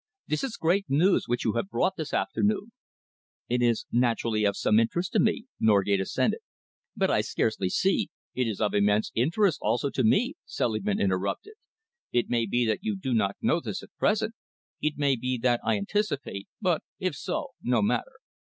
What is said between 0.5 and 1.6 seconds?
great news which you